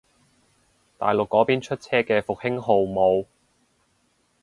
[0.97, 3.27] 大陸嗰邊出車嘅復興號冇